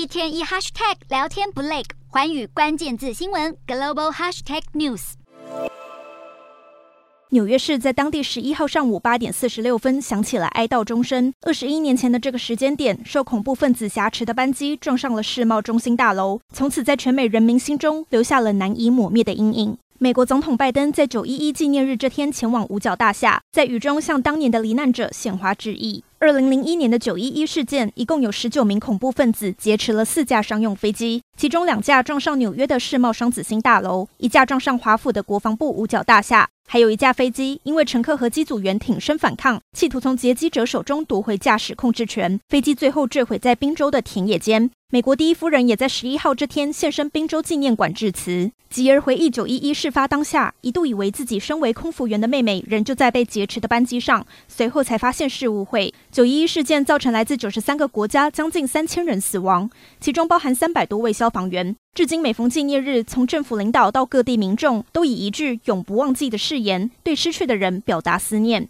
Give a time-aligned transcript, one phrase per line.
[0.00, 5.12] 一天一 hashtag 聊天不累，环宇关键字新闻 global hashtag news。
[7.28, 11.34] 纽约市在当地十一号上午八点四十六分响起了哀悼钟声。
[11.42, 19.76] 二十一年前的这个时间点，受恐怖分子挟持的班机撞上了世贸中心大楼，从此在全美人民心中留下了难以抹灭的阴影。
[20.02, 26.02] 美国总统拜登在九一一纪念日这天前往五角大厦，在雨中向当年的罹难者献花致意。
[26.18, 36.48] 二零零一年的九一一事件，一共有十九名恐怖分子劫持了四架商用飞机，其中两架撞上纽约的世贸双子星大楼，一架撞上华府的国防部五角大厦。
[36.72, 44.70] 还有一架飞机，因为乘客和机组员挺身反抗，企图从劫机者手中夺回驾驶控制权，飞机最后坠毁在宾州的田野间。
[44.92, 55.92] 美国第一夫人也在十一号这天现身宾州纪念馆致辞，吉儿回忆九一一事发当下，一度以为自己身为空服员的妹妹仍旧在被劫持的班机上，随后才发现是误会。
[56.12, 59.68] 九一一事件造成来自九十三个国家将近三千人死亡，
[60.00, 61.74] 其中包含三百多位消防员。
[61.92, 68.68] 至今每逢纪念日，从政府领导到各地民众，都以一句“永不忘记”的誓言，对失去的人表达思念。